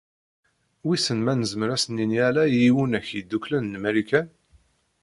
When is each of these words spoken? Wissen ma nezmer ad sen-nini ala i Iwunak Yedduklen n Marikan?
Wissen 0.87 1.19
ma 1.21 1.33
nezmer 1.35 1.69
ad 1.75 1.79
sen-nini 1.83 2.19
ala 2.29 2.43
i 2.47 2.57
Iwunak 2.69 3.07
Yedduklen 3.15 3.65
n 3.77 3.79
Marikan? 3.83 4.27